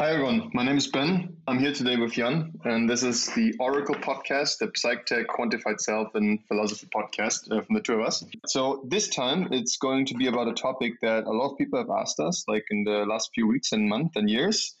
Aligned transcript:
Hi 0.00 0.12
everyone, 0.12 0.50
my 0.54 0.62
name 0.62 0.78
is 0.78 0.86
Ben. 0.86 1.36
I'm 1.46 1.58
here 1.58 1.74
today 1.74 1.98
with 1.98 2.14
Jan, 2.14 2.58
and 2.64 2.88
this 2.88 3.02
is 3.02 3.26
the 3.34 3.54
Oracle 3.60 3.96
podcast, 3.96 4.56
the 4.56 4.68
PsychTech 4.68 5.26
Quantified 5.26 5.78
Self 5.78 6.14
and 6.14 6.42
Philosophy 6.46 6.86
podcast 6.86 7.52
uh, 7.52 7.60
from 7.60 7.74
the 7.74 7.82
two 7.82 7.96
of 7.96 8.06
us. 8.06 8.24
So 8.46 8.82
this 8.88 9.08
time 9.08 9.52
it's 9.52 9.76
going 9.76 10.06
to 10.06 10.14
be 10.14 10.28
about 10.28 10.48
a 10.48 10.54
topic 10.54 10.94
that 11.02 11.24
a 11.24 11.30
lot 11.30 11.52
of 11.52 11.58
people 11.58 11.78
have 11.78 11.90
asked 11.90 12.18
us, 12.18 12.46
like 12.48 12.64
in 12.70 12.84
the 12.84 13.04
last 13.04 13.32
few 13.34 13.46
weeks 13.46 13.72
and 13.72 13.90
months 13.90 14.16
and 14.16 14.30
years, 14.30 14.74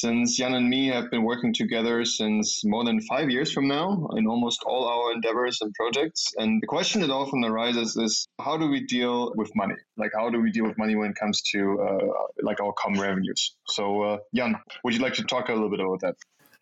since 0.00 0.36
Jan 0.36 0.54
and 0.54 0.68
me 0.68 0.88
have 0.88 1.10
been 1.10 1.22
working 1.22 1.54
together 1.54 2.04
since 2.04 2.64
more 2.64 2.84
than 2.84 3.00
five 3.00 3.30
years 3.30 3.50
from 3.50 3.66
now 3.66 4.08
in 4.16 4.26
almost 4.26 4.62
all 4.66 4.86
our 4.86 5.12
endeavors 5.12 5.58
and 5.62 5.72
projects. 5.74 6.34
And 6.36 6.62
the 6.62 6.66
question 6.66 7.00
that 7.00 7.10
often 7.10 7.44
arises 7.44 7.96
is 7.96 8.28
how 8.38 8.58
do 8.58 8.68
we 8.68 8.80
deal 8.80 9.32
with 9.36 9.50
money? 9.54 9.76
Like 9.96 10.12
how 10.14 10.28
do 10.28 10.40
we 10.40 10.50
deal 10.50 10.66
with 10.66 10.76
money 10.76 10.96
when 10.96 11.10
it 11.10 11.16
comes 11.16 11.40
to 11.52 11.80
uh, 11.80 12.06
like 12.42 12.60
our 12.60 12.74
common 12.74 13.00
revenues? 13.00 13.56
So 13.68 14.02
uh, 14.02 14.18
Jan, 14.34 14.56
would 14.84 14.92
you 14.92 15.00
like 15.00 15.14
to 15.14 15.24
talk 15.24 15.48
a 15.48 15.52
little 15.52 15.70
bit 15.70 15.80
about 15.80 16.00
that? 16.00 16.16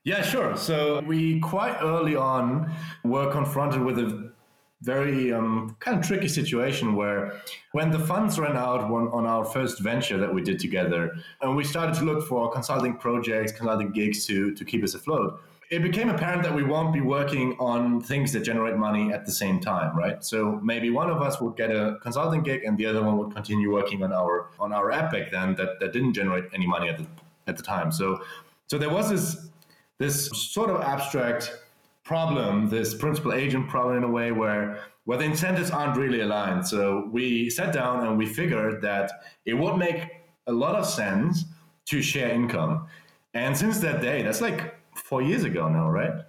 Yeah, 0.05 0.21
sure. 0.23 0.55
So 0.57 1.01
we 1.01 1.41
quite 1.41 1.79
early 1.81 2.15
on 2.15 2.71
were 3.05 3.33
confronted 3.33 3.81
with 3.81 3.99
a 3.99 4.34
very 4.85 5.33
um, 5.33 5.77
kind 5.81 5.99
of 5.99 6.07
tricky 6.07 6.29
situation 6.29 6.95
where 6.95 7.41
when 7.73 7.91
the 7.91 7.99
funds 7.99 8.39
ran 8.39 8.57
out 8.57 8.81
on 8.81 9.27
our 9.27 9.45
first 9.45 9.81
venture 9.81 10.19
that 10.19 10.33
we 10.33 10.43
did 10.43 10.59
together 10.59 11.13
and 11.41 11.57
we 11.57 11.65
started 11.65 11.95
to 11.95 12.05
look 12.05 12.27
for 12.29 12.51
consulting 12.51 12.95
projects 12.97 13.51
consulting 13.53 13.91
gigs 13.91 14.27
to, 14.27 14.55
to 14.55 14.65
keep 14.65 14.85
us 14.85 14.95
afloat 14.95 15.41
it 15.71 15.83
became 15.83 16.11
apparent 16.11 16.43
that 16.43 16.55
we 16.55 16.63
won't 16.63 16.93
be 16.93 17.01
working 17.01 17.57
on 17.59 18.01
things 18.01 18.31
that 18.33 18.41
generate 18.41 18.77
money 18.77 19.13
at 19.13 19.25
the 19.25 19.33
same 19.33 19.59
time 19.59 19.97
right? 19.97 20.23
So 20.23 20.61
maybe 20.63 20.91
one 20.91 21.09
of 21.09 21.23
us 21.23 21.41
would 21.41 21.57
get 21.57 21.71
a 21.71 21.97
consulting 22.03 22.43
gig 22.43 22.65
and 22.65 22.77
the 22.77 22.87
other 22.87 23.03
one 23.03 23.17
would 23.19 23.35
continue 23.35 23.73
working 23.73 24.03
on 24.03 24.13
our 24.13 24.51
on 24.61 24.73
our 24.73 24.93
app 24.93 25.13
back 25.13 25.31
then 25.33 25.55
that, 25.55 25.81
that 25.81 25.93
didn't 25.93 26.13
generate 26.13 26.45
any 26.53 26.67
money 26.67 26.89
at 26.91 26.99
the 26.99 27.07
at 27.47 27.57
the 27.57 27.63
time. 27.63 27.91
So 27.91 28.23
so 28.67 28.79
there 28.79 28.91
was 28.91 29.11
this 29.11 29.49
this 29.99 30.31
sort 30.53 30.71
of 30.71 30.81
abstract 30.81 31.53
problem, 32.05 32.69
this 32.69 32.95
principal 32.95 33.33
agent 33.33 33.69
problem 33.69 33.97
in 33.97 34.05
a 34.05 34.11
way 34.11 34.31
where 34.33 34.79
where 35.05 35.19
the 35.19 35.25
incentives 35.25 35.71
aren't 35.71 35.99
really 35.99 36.23
aligned. 36.23 36.67
So 36.67 37.09
we 37.13 37.51
sat 37.51 37.75
down 37.75 38.07
and 38.07 38.17
we 38.17 38.27
figured 38.27 38.81
that 38.83 39.11
it 39.45 39.53
would 39.55 39.77
make 39.77 40.09
a 40.47 40.53
lot 40.53 40.77
of 40.77 40.87
sense 40.87 41.45
to 41.87 42.01
share 42.01 42.31
income. 42.31 42.87
And 43.35 43.57
since 43.57 43.81
that 43.81 44.01
day, 44.01 44.23
that's 44.23 44.41
like 44.41 44.75
four 44.95 45.21
years 45.21 45.45
ago 45.45 45.69
now, 45.69 45.91
right? 45.91 46.23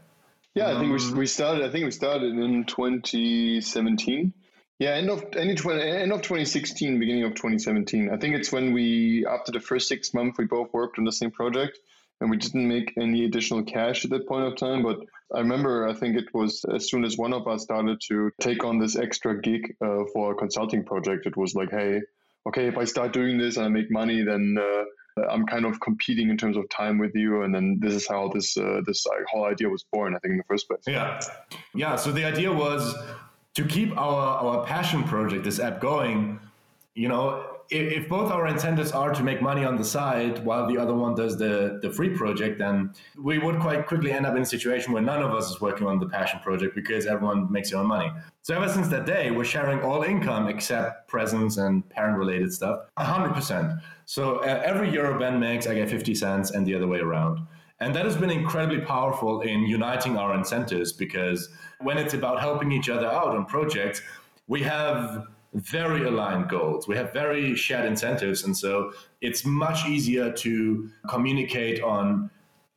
Yeah, 0.55 0.75
I 0.75 0.79
think 0.79 0.91
we, 0.91 1.05
um, 1.05 1.17
we 1.17 1.25
started. 1.25 1.63
I 1.63 1.69
think 1.69 1.85
we 1.85 1.91
started 1.91 2.33
in 2.33 2.63
2017. 2.65 4.33
Yeah, 4.79 4.89
end 4.91 5.09
of 5.09 5.23
end 5.35 5.51
of, 5.51 5.57
20, 5.57 5.81
end 5.81 6.11
of 6.11 6.21
2016, 6.21 6.99
beginning 6.99 7.23
of 7.23 7.31
2017. 7.35 8.09
I 8.09 8.17
think 8.17 8.35
it's 8.35 8.51
when 8.51 8.73
we, 8.73 9.25
after 9.25 9.51
the 9.51 9.59
first 9.59 9.87
six 9.87 10.13
months, 10.13 10.37
we 10.37 10.45
both 10.45 10.73
worked 10.73 10.97
on 10.97 11.05
the 11.05 11.11
same 11.11 11.31
project 11.31 11.79
and 12.21 12.29
we 12.29 12.37
didn't 12.37 12.67
make 12.67 12.93
any 12.97 13.25
additional 13.25 13.63
cash 13.63 14.05
at 14.05 14.11
that 14.11 14.27
point 14.27 14.45
of 14.45 14.55
time. 14.55 14.83
But 14.83 14.99
I 15.33 15.39
remember, 15.39 15.87
I 15.87 15.93
think 15.93 16.15
it 16.17 16.33
was 16.33 16.63
as 16.73 16.89
soon 16.89 17.03
as 17.03 17.17
one 17.17 17.33
of 17.33 17.47
us 17.47 17.63
started 17.63 17.99
to 18.07 18.31
take 18.39 18.63
on 18.63 18.79
this 18.79 18.95
extra 18.95 19.39
gig 19.41 19.75
uh, 19.83 20.03
for 20.13 20.31
a 20.31 20.35
consulting 20.35 20.83
project, 20.83 21.25
it 21.25 21.35
was 21.35 21.55
like, 21.55 21.71
hey, 21.71 22.01
okay, 22.47 22.67
if 22.67 22.77
I 22.77 22.85
start 22.85 23.13
doing 23.13 23.37
this 23.37 23.57
and 23.57 23.65
I 23.65 23.69
make 23.69 23.91
money, 23.91 24.23
then 24.23 24.57
uh, 24.59 25.21
I'm 25.29 25.45
kind 25.45 25.65
of 25.65 25.79
competing 25.79 26.29
in 26.29 26.37
terms 26.37 26.57
of 26.57 26.69
time 26.69 26.97
with 26.97 27.15
you, 27.15 27.43
and 27.43 27.53
then 27.55 27.79
this 27.79 27.93
is 27.93 28.07
how 28.07 28.29
this 28.29 28.57
uh, 28.57 28.81
this 28.85 29.05
whole 29.31 29.45
idea 29.45 29.69
was 29.69 29.85
born. 29.91 30.15
I 30.15 30.19
think 30.19 30.33
in 30.33 30.37
the 30.37 30.43
first 30.43 30.67
place. 30.67 30.81
Yeah, 30.87 31.21
yeah. 31.73 31.95
So 31.95 32.11
the 32.11 32.25
idea 32.25 32.51
was 32.51 32.95
to 33.55 33.65
keep 33.65 33.97
our 33.97 34.37
our 34.43 34.65
passion 34.65 35.03
project, 35.03 35.43
this 35.43 35.59
app, 35.59 35.79
going. 35.79 36.39
You 36.95 37.09
know, 37.09 37.54
if 37.69 38.07
both 38.07 38.31
our 38.31 38.47
incentives 38.47 38.91
are 38.91 39.13
to 39.13 39.23
make 39.23 39.41
money 39.41 39.65
on 39.65 39.75
the 39.75 39.83
side 39.83 40.43
while 40.45 40.67
the 40.67 40.77
other 40.77 40.93
one 40.93 41.15
does 41.15 41.37
the, 41.37 41.79
the 41.81 41.89
free 41.89 42.09
project, 42.09 42.59
then 42.59 42.93
we 43.17 43.39
would 43.39 43.59
quite 43.59 43.87
quickly 43.87 44.11
end 44.11 44.25
up 44.25 44.35
in 44.35 44.43
a 44.43 44.45
situation 44.45 44.93
where 44.93 45.01
none 45.01 45.21
of 45.21 45.33
us 45.33 45.49
is 45.49 45.59
working 45.59 45.87
on 45.87 45.99
the 45.99 46.07
passion 46.07 46.39
project 46.41 46.75
because 46.75 47.05
everyone 47.05 47.51
makes 47.51 47.71
their 47.71 47.79
own 47.79 47.87
money. 47.87 48.11
So 48.43 48.55
ever 48.55 48.69
since 48.69 48.87
that 48.89 49.05
day, 49.05 49.31
we're 49.31 49.45
sharing 49.45 49.81
all 49.81 50.03
income 50.03 50.47
except 50.47 51.07
presents 51.07 51.57
and 51.57 51.87
parent 51.89 52.17
related 52.17 52.53
stuff, 52.53 52.81
100%. 52.99 53.79
So 54.05 54.37
uh, 54.37 54.61
every 54.63 54.91
euro 54.91 55.17
Ben 55.19 55.39
makes, 55.39 55.65
I 55.65 55.73
get 55.73 55.89
50 55.89 56.13
cents 56.13 56.51
and 56.51 56.65
the 56.65 56.75
other 56.75 56.87
way 56.87 56.99
around. 56.99 57.39
And 57.79 57.93
that 57.95 58.05
has 58.05 58.15
been 58.15 58.29
incredibly 58.29 58.81
powerful 58.81 59.41
in 59.41 59.63
uniting 59.63 60.17
our 60.17 60.33
incentives 60.33 60.93
because 60.93 61.49
when 61.81 61.97
it's 61.97 62.13
about 62.13 62.39
helping 62.39 62.71
each 62.71 62.89
other 62.89 63.07
out 63.07 63.35
on 63.35 63.45
projects, 63.45 64.01
we 64.47 64.61
have 64.61 65.27
very 65.55 66.05
aligned 66.05 66.49
goals. 66.49 66.87
We 66.87 66.95
have 66.97 67.13
very 67.13 67.55
shared 67.55 67.85
incentives. 67.85 68.43
And 68.43 68.55
so 68.55 68.91
it's 69.21 69.45
much 69.45 69.85
easier 69.87 70.31
to 70.31 70.89
communicate 71.09 71.81
on 71.81 72.29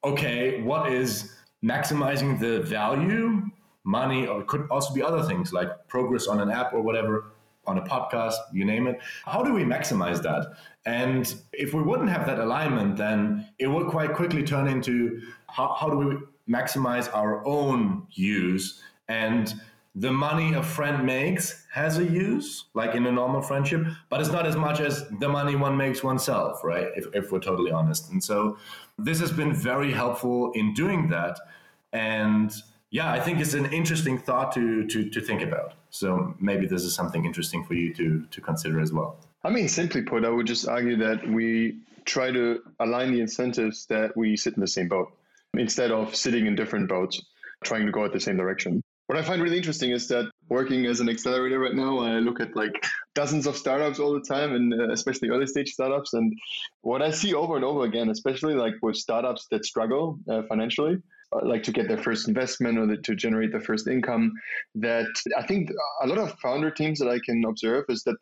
okay, 0.04 0.62
what 0.62 0.92
is 0.92 1.34
maximizing 1.62 2.38
the 2.38 2.60
value, 2.62 3.42
money, 3.84 4.26
or 4.28 4.44
could 4.44 4.68
also 4.70 4.94
be 4.94 5.02
other 5.02 5.24
things 5.24 5.52
like 5.52 5.88
progress 5.88 6.28
on 6.28 6.40
an 6.40 6.50
app 6.50 6.72
or 6.72 6.80
whatever, 6.80 7.32
on 7.66 7.78
a 7.78 7.82
podcast, 7.82 8.34
you 8.52 8.64
name 8.64 8.86
it. 8.86 8.98
How 9.24 9.42
do 9.42 9.52
we 9.52 9.64
maximize 9.64 10.22
that? 10.22 10.54
And 10.86 11.34
if 11.52 11.74
we 11.74 11.82
wouldn't 11.82 12.08
have 12.08 12.26
that 12.26 12.38
alignment, 12.38 12.96
then 12.96 13.48
it 13.58 13.66
would 13.66 13.88
quite 13.88 14.14
quickly 14.14 14.42
turn 14.44 14.68
into 14.68 15.20
how, 15.48 15.76
how 15.78 15.90
do 15.90 15.98
we 15.98 16.16
maximize 16.48 17.12
our 17.14 17.44
own 17.46 18.06
use 18.12 18.80
and 19.08 19.60
the 19.94 20.12
money 20.12 20.54
a 20.54 20.62
friend 20.62 21.04
makes 21.04 21.66
has 21.72 21.98
a 21.98 22.04
use, 22.04 22.66
like 22.74 22.94
in 22.94 23.06
a 23.06 23.12
normal 23.12 23.42
friendship, 23.42 23.86
but 24.08 24.20
it's 24.20 24.30
not 24.30 24.46
as 24.46 24.56
much 24.56 24.80
as 24.80 25.08
the 25.18 25.28
money 25.28 25.56
one 25.56 25.76
makes 25.76 26.02
oneself, 26.02 26.62
right? 26.62 26.88
If, 26.94 27.06
if 27.14 27.32
we're 27.32 27.40
totally 27.40 27.72
honest. 27.72 28.10
And 28.10 28.22
so 28.22 28.58
this 28.98 29.18
has 29.20 29.32
been 29.32 29.52
very 29.52 29.92
helpful 29.92 30.52
in 30.52 30.74
doing 30.74 31.08
that. 31.08 31.38
And 31.92 32.52
yeah, 32.90 33.10
I 33.12 33.20
think 33.20 33.40
it's 33.40 33.54
an 33.54 33.66
interesting 33.72 34.18
thought 34.18 34.52
to, 34.54 34.86
to, 34.86 35.10
to 35.10 35.20
think 35.20 35.42
about. 35.42 35.74
So 35.90 36.34
maybe 36.38 36.66
this 36.66 36.84
is 36.84 36.94
something 36.94 37.24
interesting 37.24 37.64
for 37.64 37.74
you 37.74 37.92
to, 37.94 38.24
to 38.30 38.40
consider 38.40 38.80
as 38.80 38.92
well. 38.92 39.18
I 39.44 39.50
mean, 39.50 39.68
simply 39.68 40.02
put, 40.02 40.24
I 40.24 40.30
would 40.30 40.46
just 40.46 40.68
argue 40.68 40.96
that 40.98 41.28
we 41.28 41.78
try 42.04 42.30
to 42.30 42.60
align 42.80 43.12
the 43.12 43.20
incentives 43.20 43.86
that 43.86 44.16
we 44.16 44.36
sit 44.36 44.54
in 44.54 44.60
the 44.60 44.66
same 44.66 44.88
boat 44.88 45.12
instead 45.54 45.90
of 45.90 46.14
sitting 46.14 46.46
in 46.46 46.54
different 46.54 46.88
boats, 46.88 47.22
trying 47.64 47.86
to 47.86 47.92
go 47.92 48.04
at 48.04 48.12
the 48.12 48.20
same 48.20 48.36
direction. 48.36 48.82
What 49.08 49.16
I 49.16 49.22
find 49.22 49.42
really 49.42 49.56
interesting 49.56 49.90
is 49.92 50.06
that 50.08 50.30
working 50.50 50.84
as 50.84 51.00
an 51.00 51.08
accelerator 51.08 51.58
right 51.58 51.74
now, 51.74 51.98
I 52.00 52.18
look 52.18 52.40
at 52.40 52.54
like 52.54 52.74
dozens 53.14 53.46
of 53.46 53.56
startups 53.56 53.98
all 53.98 54.12
the 54.12 54.20
time, 54.20 54.54
and 54.54 54.74
uh, 54.74 54.92
especially 54.92 55.30
early 55.30 55.46
stage 55.46 55.70
startups. 55.70 56.12
And 56.12 56.30
what 56.82 57.00
I 57.00 57.10
see 57.10 57.32
over 57.32 57.56
and 57.56 57.64
over 57.64 57.84
again, 57.84 58.10
especially 58.10 58.52
like 58.52 58.74
with 58.82 58.96
startups 58.96 59.46
that 59.50 59.64
struggle 59.64 60.18
uh, 60.28 60.42
financially, 60.42 60.98
uh, 61.32 61.40
like 61.42 61.62
to 61.62 61.72
get 61.72 61.88
their 61.88 61.96
first 61.96 62.28
investment 62.28 62.76
or 62.76 62.86
the, 62.86 62.98
to 62.98 63.14
generate 63.14 63.50
their 63.50 63.62
first 63.62 63.88
income, 63.88 64.30
that 64.74 65.08
I 65.38 65.42
think 65.42 65.70
a 66.02 66.06
lot 66.06 66.18
of 66.18 66.38
founder 66.40 66.70
teams 66.70 66.98
that 66.98 67.08
I 67.08 67.18
can 67.24 67.42
observe 67.46 67.86
is 67.88 68.02
that 68.02 68.16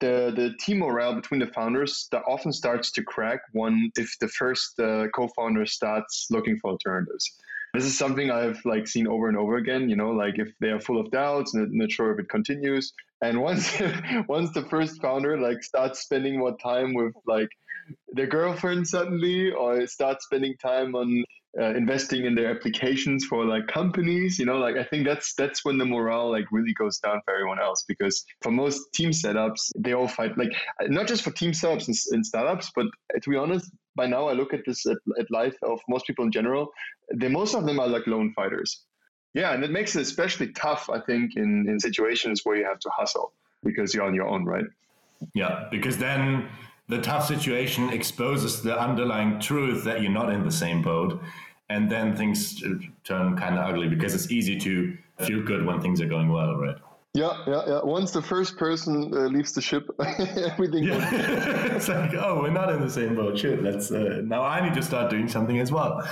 the 0.00 0.30
the 0.36 0.54
team 0.60 0.80
morale 0.80 1.14
between 1.14 1.40
the 1.40 1.52
founders 1.54 2.06
that 2.12 2.22
often 2.28 2.52
starts 2.52 2.92
to 2.92 3.02
crack 3.02 3.40
when 3.52 3.90
if 3.96 4.14
the 4.20 4.28
first 4.28 4.78
uh, 4.78 5.08
co-founder 5.08 5.64
starts 5.64 6.26
looking 6.30 6.58
for 6.58 6.72
alternatives 6.72 7.32
this 7.78 7.86
is 7.86 7.96
something 7.96 8.28
I've 8.28 8.60
like 8.64 8.88
seen 8.88 9.06
over 9.06 9.28
and 9.28 9.36
over 9.36 9.56
again. 9.56 9.88
You 9.88 9.94
know, 9.94 10.10
like 10.10 10.38
if 10.38 10.48
they 10.60 10.68
are 10.68 10.80
full 10.80 11.00
of 11.00 11.12
doubts 11.12 11.54
not 11.54 11.92
sure 11.92 12.12
if 12.12 12.18
it 12.18 12.28
continues, 12.28 12.92
and 13.22 13.40
once 13.40 13.80
once 14.28 14.50
the 14.52 14.66
first 14.70 15.00
founder 15.00 15.38
like 15.38 15.62
starts 15.62 16.00
spending 16.00 16.38
more 16.38 16.56
time 16.56 16.94
with 16.94 17.14
like 17.26 17.48
their 18.12 18.26
girlfriend 18.26 18.86
suddenly, 18.86 19.50
or 19.50 19.86
starts 19.86 20.24
spending 20.24 20.56
time 20.58 20.94
on 20.94 21.24
uh, 21.58 21.74
investing 21.74 22.24
in 22.24 22.34
their 22.34 22.50
applications 22.50 23.24
for 23.24 23.44
like 23.44 23.66
companies, 23.66 24.38
you 24.38 24.44
know, 24.44 24.58
like 24.58 24.76
I 24.76 24.84
think 24.84 25.06
that's 25.06 25.34
that's 25.34 25.64
when 25.64 25.78
the 25.78 25.84
morale 25.84 26.30
like 26.30 26.44
really 26.52 26.74
goes 26.74 26.98
down 26.98 27.20
for 27.24 27.34
everyone 27.34 27.60
else 27.60 27.84
because 27.88 28.24
for 28.42 28.50
most 28.50 28.92
team 28.92 29.10
setups, 29.10 29.70
they 29.76 29.94
all 29.94 30.08
fight 30.08 30.36
like 30.36 30.52
not 30.82 31.06
just 31.06 31.22
for 31.22 31.30
team 31.30 31.52
setups 31.52 31.88
and, 31.88 31.96
and 32.12 32.26
startups, 32.26 32.70
but 32.74 32.86
to 33.22 33.30
be 33.30 33.36
honest, 33.36 33.70
by 33.96 34.06
now 34.06 34.28
I 34.28 34.34
look 34.34 34.52
at 34.52 34.60
this 34.66 34.86
at, 34.86 34.98
at 35.18 35.30
life 35.30 35.56
of 35.62 35.80
most 35.88 36.06
people 36.06 36.24
in 36.24 36.32
general, 36.32 36.70
they 37.14 37.28
most 37.28 37.54
of 37.54 37.64
them 37.64 37.80
are 37.80 37.88
like 37.88 38.06
lone 38.06 38.32
fighters. 38.34 38.84
Yeah, 39.34 39.52
and 39.52 39.62
it 39.62 39.70
makes 39.70 39.94
it 39.94 40.02
especially 40.02 40.52
tough, 40.52 40.88
I 40.90 41.00
think, 41.00 41.36
in, 41.36 41.68
in 41.68 41.78
situations 41.78 42.44
where 42.44 42.56
you 42.56 42.64
have 42.64 42.80
to 42.80 42.90
hustle 42.90 43.32
because 43.62 43.94
you're 43.94 44.04
on 44.04 44.14
your 44.14 44.26
own, 44.26 44.44
right? 44.44 44.64
Yeah, 45.34 45.68
because 45.70 45.98
then 45.98 46.48
the 46.88 47.00
tough 47.00 47.26
situation 47.26 47.90
exposes 47.90 48.62
the 48.62 48.78
underlying 48.78 49.40
truth 49.40 49.84
that 49.84 50.02
you're 50.02 50.12
not 50.12 50.32
in 50.32 50.44
the 50.44 50.50
same 50.50 50.82
boat. 50.82 51.20
And 51.70 51.90
then 51.90 52.16
things 52.16 52.62
turn 53.04 53.36
kind 53.36 53.58
of 53.58 53.66
ugly 53.66 53.88
because 53.88 54.14
it's 54.14 54.30
easy 54.30 54.58
to 54.60 54.96
feel 55.18 55.42
good 55.42 55.66
when 55.66 55.82
things 55.82 56.00
are 56.00 56.08
going 56.08 56.30
well, 56.30 56.56
right? 56.56 56.76
Yeah, 57.14 57.42
yeah, 57.46 57.62
yeah. 57.66 57.80
Once 57.82 58.12
the 58.12 58.22
first 58.22 58.56
person 58.56 59.12
uh, 59.14 59.26
leaves 59.26 59.52
the 59.52 59.60
ship, 59.60 59.90
everything. 60.00 60.84
Yeah. 60.84 61.08
it's 61.74 61.88
like, 61.88 62.14
oh, 62.14 62.40
we're 62.42 62.50
not 62.50 62.70
in 62.70 62.80
the 62.80 62.90
same 62.90 63.16
boat. 63.16 63.38
Shit, 63.38 63.62
let's. 63.62 63.90
Uh, 63.90 64.20
now 64.24 64.42
I 64.42 64.66
need 64.66 64.74
to 64.74 64.82
start 64.82 65.10
doing 65.10 65.28
something 65.28 65.58
as 65.58 65.72
well. 65.72 66.06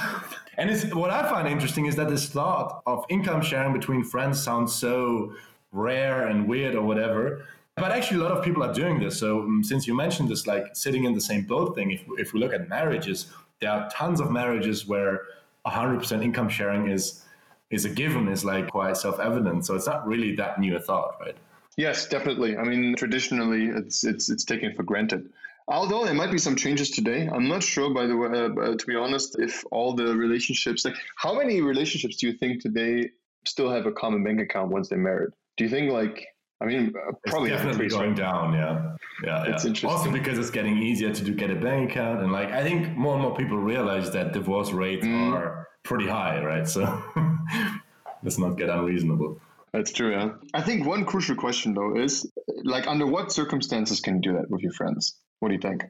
And 0.58 0.70
it's, 0.70 0.85
what 0.94 1.11
I 1.11 1.29
find 1.29 1.47
interesting 1.47 1.87
is 1.87 1.97
that 1.97 2.08
this 2.08 2.29
thought 2.29 2.82
of 2.87 3.05
income 3.08 3.43
sharing 3.43 3.73
between 3.73 4.05
friends 4.05 4.43
sounds 4.43 4.75
so 4.75 5.35
rare 5.73 6.26
and 6.26 6.49
weird 6.49 6.75
or 6.75 6.82
whatever. 6.82 7.47
But 7.76 7.93
actually, 7.93 8.20
a 8.20 8.23
lot 8.23 8.32
of 8.32 8.43
people 8.43 8.62
are 8.62 8.73
doing 8.73 8.99
this. 9.00 9.19
So, 9.19 9.41
um, 9.41 9.62
since 9.62 9.87
you 9.87 9.94
mentioned 9.94 10.31
this, 10.31 10.47
like 10.47 10.75
sitting 10.75 11.05
in 11.05 11.12
the 11.12 11.20
same 11.20 11.44
boat 11.44 11.75
thing, 11.75 11.91
if, 11.91 12.03
if 12.17 12.32
we 12.32 12.41
look 12.41 12.55
at 12.55 12.70
marriages, 12.70 13.26
there 13.61 13.70
are 13.70 13.91
tons 13.91 14.19
of 14.19 14.31
marriages 14.31 14.87
where 14.87 15.23
100% 15.67 16.25
income 16.25 16.49
sharing 16.49 16.88
is 16.88 17.23
is 17.70 17.85
a 17.85 17.91
given, 17.91 18.29
is 18.29 18.44
like 18.44 18.70
quite 18.70 18.97
self 18.97 19.20
evident. 19.20 19.67
So, 19.67 19.75
it's 19.75 19.87
not 19.87 20.06
really 20.06 20.35
that 20.37 20.59
new 20.59 20.75
a 20.75 20.81
thought, 20.81 21.17
right? 21.20 21.37
Yes, 21.76 22.09
definitely. 22.09 22.56
I 22.56 22.62
mean, 22.62 22.97
traditionally, 22.97 23.67
it's 23.67 24.05
it's 24.05 24.31
it's 24.31 24.44
taken 24.44 24.73
for 24.75 24.82
granted. 24.82 25.29
Although 25.68 26.04
there 26.04 26.14
might 26.14 26.30
be 26.30 26.38
some 26.38 26.54
changes 26.54 26.90
today, 26.90 27.28
I'm 27.32 27.48
not 27.48 27.62
sure. 27.62 27.92
By 27.92 28.06
the 28.06 28.16
way, 28.16 28.28
uh, 28.28 28.76
to 28.76 28.86
be 28.86 28.94
honest, 28.94 29.36
if 29.38 29.64
all 29.72 29.94
the 29.94 30.16
relationships, 30.16 30.84
like 30.84 30.94
how 31.16 31.36
many 31.36 31.60
relationships 31.60 32.16
do 32.16 32.28
you 32.28 32.34
think 32.34 32.62
today 32.62 33.10
still 33.44 33.70
have 33.70 33.86
a 33.86 33.92
common 33.92 34.22
bank 34.22 34.40
account 34.40 34.70
once 34.70 34.88
they're 34.88 34.98
married? 34.98 35.30
Do 35.56 35.64
you 35.64 35.70
think 35.70 35.90
like 35.90 36.24
I 36.60 36.64
mean, 36.64 36.94
uh, 36.96 37.12
probably 37.26 37.50
it's 37.50 37.62
definitely 37.62 37.88
going 37.88 38.10
right? 38.10 38.16
down. 38.16 38.54
Yeah, 38.54 38.94
yeah, 39.24 39.42
it's 39.42 39.64
yeah. 39.64 39.68
interesting. 39.68 39.90
Also 39.90 40.10
because 40.10 40.38
it's 40.38 40.50
getting 40.50 40.78
easier 40.78 41.12
to 41.12 41.24
do, 41.24 41.34
get 41.34 41.50
a 41.50 41.56
bank 41.56 41.90
account, 41.90 42.22
and 42.22 42.32
like 42.32 42.50
I 42.50 42.62
think 42.62 42.96
more 42.96 43.14
and 43.14 43.22
more 43.22 43.34
people 43.34 43.58
realize 43.58 44.10
that 44.12 44.32
divorce 44.32 44.70
rates 44.70 45.04
mm. 45.04 45.32
are 45.32 45.68
pretty 45.82 46.06
high, 46.06 46.42
right? 46.42 46.66
So 46.66 46.82
let's 48.22 48.38
not 48.38 48.56
get 48.56 48.70
unreasonable. 48.70 49.40
That's 49.72 49.92
true. 49.92 50.12
Yeah. 50.12 50.30
I 50.54 50.62
think 50.62 50.86
one 50.86 51.04
crucial 51.04 51.36
question 51.36 51.74
though 51.74 51.96
is 51.96 52.30
like, 52.64 52.86
under 52.86 53.06
what 53.06 53.32
circumstances 53.32 54.00
can 54.00 54.16
you 54.16 54.20
do 54.22 54.32
that 54.34 54.48
with 54.48 54.62
your 54.62 54.72
friends? 54.72 55.14
What 55.41 55.49
do 55.49 55.55
you 55.55 55.61
think? 55.61 55.85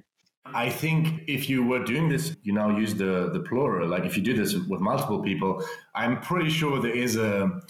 I 0.44 0.70
think 0.70 1.22
if 1.26 1.48
you 1.48 1.64
were 1.64 1.84
doing 1.84 2.08
this, 2.08 2.36
you 2.42 2.52
now 2.52 2.76
use 2.76 2.94
the 2.94 3.30
the 3.32 3.40
plural. 3.40 3.88
Like 3.88 4.04
if 4.04 4.16
you 4.16 4.22
do 4.22 4.34
this 4.34 4.54
with 4.54 4.80
multiple 4.80 5.22
people, 5.22 5.62
I'm 5.94 6.20
pretty 6.20 6.50
sure 6.50 6.80
there 6.80 6.94
is 6.94 7.16
a 7.16 7.60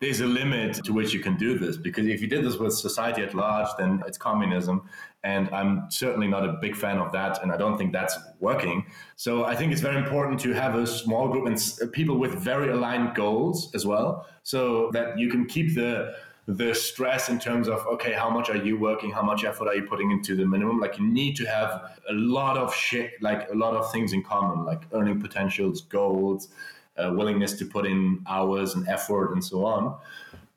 there's 0.00 0.22
a 0.22 0.26
limit 0.26 0.82
to 0.82 0.92
which 0.94 1.12
you 1.12 1.20
can 1.20 1.36
do 1.36 1.58
this 1.58 1.76
because 1.76 2.06
if 2.06 2.22
you 2.22 2.26
did 2.26 2.42
this 2.42 2.56
with 2.56 2.72
society 2.72 3.22
at 3.22 3.34
large, 3.34 3.68
then 3.78 4.02
it's 4.06 4.16
communism. 4.16 4.88
And 5.24 5.50
I'm 5.50 5.90
certainly 5.90 6.26
not 6.26 6.42
a 6.42 6.54
big 6.54 6.74
fan 6.74 6.96
of 6.96 7.12
that. 7.12 7.42
And 7.42 7.52
I 7.52 7.58
don't 7.58 7.76
think 7.76 7.92
that's 7.92 8.16
working. 8.38 8.86
So 9.16 9.44
I 9.44 9.54
think 9.54 9.72
it's 9.72 9.82
very 9.82 9.98
important 9.98 10.40
to 10.40 10.54
have 10.54 10.74
a 10.74 10.86
small 10.86 11.28
group 11.28 11.46
and 11.46 11.92
people 11.92 12.16
with 12.16 12.32
very 12.32 12.70
aligned 12.70 13.14
goals 13.14 13.70
as 13.74 13.84
well. 13.84 14.26
So 14.42 14.90
that 14.94 15.18
you 15.18 15.28
can 15.28 15.44
keep 15.44 15.74
the 15.74 16.14
the 16.56 16.74
stress 16.74 17.28
in 17.28 17.38
terms 17.38 17.68
of 17.68 17.86
okay 17.86 18.12
how 18.12 18.30
much 18.30 18.48
are 18.50 18.56
you 18.56 18.78
working 18.78 19.10
how 19.10 19.22
much 19.22 19.44
effort 19.44 19.68
are 19.68 19.74
you 19.74 19.82
putting 19.82 20.10
into 20.10 20.34
the 20.34 20.44
minimum 20.44 20.80
like 20.80 20.98
you 20.98 21.06
need 21.06 21.36
to 21.36 21.44
have 21.44 21.70
a 22.08 22.12
lot 22.12 22.56
of 22.56 22.74
shit 22.74 23.12
like 23.20 23.48
a 23.50 23.54
lot 23.54 23.74
of 23.74 23.92
things 23.92 24.12
in 24.12 24.22
common 24.22 24.64
like 24.64 24.82
earning 24.92 25.20
potentials 25.20 25.82
goals 25.82 26.48
uh, 27.00 27.12
willingness 27.12 27.54
to 27.54 27.64
put 27.64 27.86
in 27.86 28.22
hours 28.26 28.74
and 28.74 28.86
effort 28.88 29.32
and 29.32 29.44
so 29.44 29.64
on. 29.64 29.96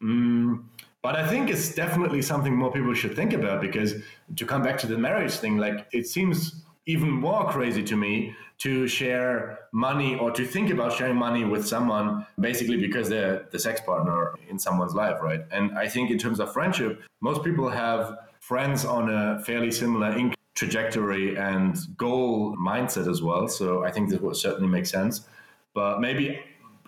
Mm, 0.01 0.63
but 1.01 1.15
I 1.15 1.27
think 1.27 1.49
it's 1.49 1.73
definitely 1.73 2.21
something 2.21 2.55
more 2.55 2.71
people 2.71 2.93
should 2.93 3.15
think 3.15 3.33
about 3.33 3.61
because 3.61 3.95
to 4.35 4.45
come 4.45 4.61
back 4.61 4.77
to 4.79 4.87
the 4.87 4.97
marriage 4.97 5.33
thing, 5.33 5.57
like 5.57 5.87
it 5.91 6.07
seems 6.07 6.63
even 6.85 7.09
more 7.09 7.49
crazy 7.49 7.83
to 7.83 7.95
me 7.95 8.35
to 8.59 8.87
share 8.87 9.59
money 9.71 10.15
or 10.15 10.31
to 10.31 10.45
think 10.45 10.69
about 10.69 10.93
sharing 10.93 11.15
money 11.15 11.43
with 11.43 11.67
someone 11.67 12.25
basically 12.39 12.77
because 12.77 13.09
they're 13.09 13.45
the 13.51 13.59
sex 13.59 13.81
partner 13.81 14.33
in 14.49 14.59
someone's 14.59 14.93
life, 14.93 15.21
right? 15.21 15.41
And 15.51 15.77
I 15.77 15.87
think 15.87 16.11
in 16.11 16.17
terms 16.17 16.39
of 16.39 16.51
friendship, 16.53 17.01
most 17.21 17.43
people 17.43 17.69
have 17.69 18.17
friends 18.39 18.85
on 18.85 19.09
a 19.09 19.41
fairly 19.43 19.71
similar 19.71 20.11
income 20.11 20.35
trajectory 20.55 21.35
and 21.35 21.77
goal 21.97 22.55
mindset 22.57 23.09
as 23.09 23.21
well. 23.21 23.47
So 23.47 23.83
I 23.83 23.91
think 23.91 24.09
this 24.09 24.19
would 24.19 24.35
certainly 24.35 24.69
make 24.69 24.85
sense. 24.85 25.27
But 25.73 25.99
maybe 25.99 26.39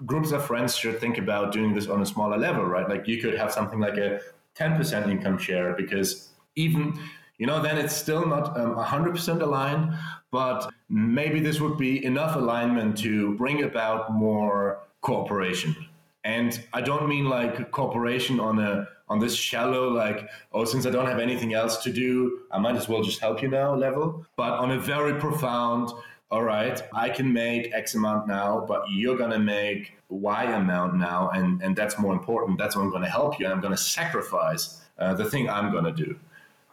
groups 0.06 0.32
of 0.32 0.46
friends 0.46 0.76
should 0.76 1.00
think 1.00 1.18
about 1.18 1.52
doing 1.52 1.74
this 1.74 1.88
on 1.88 2.02
a 2.02 2.06
smaller 2.06 2.38
level, 2.38 2.66
right? 2.66 2.88
Like 2.88 3.08
you 3.08 3.22
could 3.22 3.36
have 3.36 3.52
something 3.52 3.80
like 3.80 3.98
a 3.98 4.20
10% 4.56 5.10
income 5.10 5.38
share 5.38 5.74
because 5.74 6.30
even, 6.56 7.00
you 7.38 7.48
know, 7.48 7.62
then 7.62 7.78
it's 7.78 7.96
still 7.96 8.26
not 8.26 8.58
um, 8.58 8.76
100% 8.76 9.42
aligned, 9.42 9.94
but 10.32 10.72
maybe 10.90 11.40
this 11.40 11.60
would 11.60 11.78
be 11.78 12.04
enough 12.06 12.36
alignment 12.36 12.98
to 13.00 13.36
bring 13.36 13.64
about 13.64 14.14
more 14.14 14.80
cooperation. 15.02 15.76
And 16.24 16.64
I 16.74 16.82
don't 16.82 17.08
mean 17.08 17.26
like 17.26 17.72
cooperation 17.72 18.40
on 18.40 18.60
a 18.60 18.88
on 19.08 19.20
this 19.20 19.36
shallow 19.36 19.88
like 19.88 20.28
oh 20.52 20.66
since 20.66 20.88
I 20.88 20.90
don't 20.90 21.06
have 21.06 21.20
anything 21.20 21.54
else 21.54 21.84
to 21.84 21.94
do 21.94 22.40
I 22.52 22.58
might 22.58 22.76
as 22.76 22.90
well 22.90 23.04
just 23.04 23.20
help 23.20 23.44
you 23.44 23.50
now 23.50 23.76
level, 23.76 24.26
but 24.36 24.54
on 24.54 24.72
a 24.72 24.80
very 24.80 25.20
profound 25.20 25.92
all 26.32 26.44
right, 26.44 26.82
I 26.92 27.10
can 27.10 27.32
make 27.32 27.72
X 27.74 27.96
amount 27.96 28.28
now, 28.28 28.66
but 28.68 28.84
you're 28.90 29.18
going 29.18 29.32
to 29.32 29.40
make 29.40 29.94
Y 30.10 30.44
amount 30.44 30.96
now. 30.96 31.30
And, 31.30 31.62
and 31.62 31.76
that's 31.76 32.00
more 32.00 32.14
important. 32.14 32.58
That's 32.58 32.76
what 32.76 32.82
I'm 32.82 32.90
going 32.90 33.04
to 33.04 33.10
help 33.10 33.40
you. 33.40 33.48
I'm 33.48 33.62
going 33.62 33.74
to 33.74 33.82
sacrifice 33.82 34.82
uh, 34.98 35.14
the 35.14 35.26
thing 35.26 35.50
I'm 35.50 35.72
going 35.72 35.86
to 35.86 35.92
do. 35.92 36.18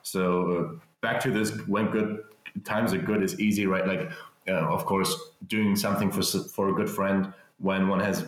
So 0.02 0.52
uh, 0.52 0.80
back 1.00 1.20
to 1.22 1.30
this 1.30 1.50
when 1.66 1.90
good 1.90 2.24
times 2.64 2.92
are 2.92 2.98
good 2.98 3.22
is 3.22 3.38
easy, 3.40 3.66
right? 3.66 3.86
Like, 3.86 4.10
uh, 4.48 4.52
of 4.52 4.84
course, 4.84 5.14
doing 5.46 5.76
something 5.76 6.10
for, 6.10 6.22
for 6.22 6.68
a 6.68 6.74
good 6.74 6.90
friend 6.90 7.32
when 7.58 7.88
one 7.88 8.00
has 8.00 8.26